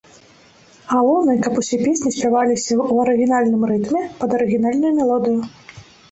Галоўнае, 0.91 1.33
каб 1.47 1.59
усе 1.61 1.77
песні 1.85 2.09
спяваліся 2.15 2.73
ў 2.75 2.95
арыгінальным 3.03 3.61
рытме 3.73 4.01
пад 4.23 4.29
арыгінальную 4.39 4.91
мелодыю. 5.01 5.37